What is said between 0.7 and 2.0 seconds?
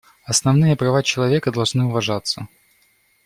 права человека должны